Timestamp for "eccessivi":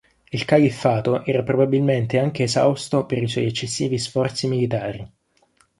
3.45-3.99